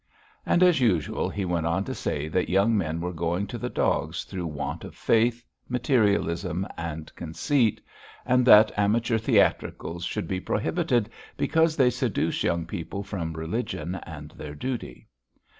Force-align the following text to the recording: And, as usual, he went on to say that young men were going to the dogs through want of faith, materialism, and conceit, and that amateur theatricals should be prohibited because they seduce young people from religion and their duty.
And, 0.47 0.63
as 0.63 0.79
usual, 0.81 1.29
he 1.29 1.45
went 1.45 1.67
on 1.67 1.83
to 1.83 1.93
say 1.93 2.27
that 2.27 2.49
young 2.49 2.75
men 2.75 3.01
were 3.01 3.13
going 3.13 3.45
to 3.45 3.59
the 3.59 3.69
dogs 3.69 4.23
through 4.23 4.47
want 4.47 4.83
of 4.83 4.95
faith, 4.95 5.45
materialism, 5.69 6.67
and 6.75 7.13
conceit, 7.13 7.79
and 8.25 8.43
that 8.47 8.71
amateur 8.75 9.19
theatricals 9.19 10.03
should 10.03 10.27
be 10.27 10.39
prohibited 10.39 11.11
because 11.37 11.77
they 11.77 11.91
seduce 11.91 12.41
young 12.41 12.65
people 12.65 13.03
from 13.03 13.33
religion 13.33 13.93
and 14.03 14.31
their 14.31 14.55
duty. 14.55 15.07